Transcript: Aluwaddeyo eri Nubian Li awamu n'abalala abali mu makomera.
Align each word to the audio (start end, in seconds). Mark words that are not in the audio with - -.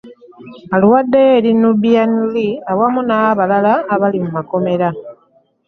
Aluwaddeyo 0.73 1.31
eri 1.39 1.51
Nubian 1.61 2.13
Li 2.33 2.47
awamu 2.71 3.01
n'abalala 3.07 3.73
abali 3.93 4.17
mu 4.23 4.29
makomera. 4.37 4.89